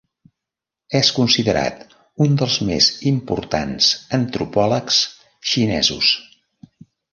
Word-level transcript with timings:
És 0.99 1.11
considerat 1.17 1.83
un 2.27 2.39
dels 2.43 2.57
més 2.71 2.89
importants 3.13 3.91
antropòlegs 4.21 5.05
xinesos. 5.53 6.13